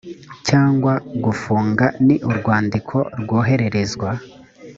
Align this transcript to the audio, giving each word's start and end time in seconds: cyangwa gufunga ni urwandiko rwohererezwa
cyangwa 0.47 0.93
gufunga 1.23 1.85
ni 2.05 2.15
urwandiko 2.29 2.95
rwohererezwa 3.21 4.09